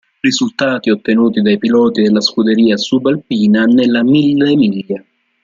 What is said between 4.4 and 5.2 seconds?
Miglia.